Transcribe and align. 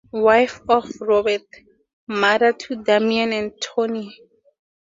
Wife 0.13 0.61
of 0.67 0.89
Robert, 0.99 1.43
mother 2.07 2.53
to 2.53 2.75
Damien 2.81 3.31
and 3.33 3.51
Teonie. 3.61 4.11